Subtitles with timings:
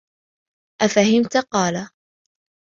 [0.81, 1.87] أَفَهِمْت؟ قَالَ